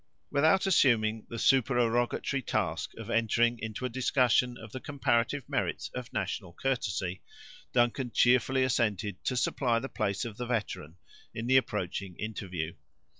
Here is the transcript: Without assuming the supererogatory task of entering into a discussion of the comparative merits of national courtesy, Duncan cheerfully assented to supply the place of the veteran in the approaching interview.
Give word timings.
Without 0.31 0.65
assuming 0.65 1.27
the 1.29 1.37
supererogatory 1.37 2.41
task 2.41 2.89
of 2.97 3.11
entering 3.11 3.59
into 3.59 3.85
a 3.85 3.89
discussion 3.89 4.57
of 4.57 4.71
the 4.71 4.79
comparative 4.79 5.47
merits 5.47 5.89
of 5.93 6.11
national 6.11 6.53
courtesy, 6.53 7.21
Duncan 7.71 8.09
cheerfully 8.09 8.63
assented 8.63 9.23
to 9.25 9.37
supply 9.37 9.77
the 9.77 9.89
place 9.89 10.25
of 10.25 10.37
the 10.37 10.47
veteran 10.47 10.95
in 11.35 11.45
the 11.45 11.57
approaching 11.57 12.15
interview. 12.15 12.73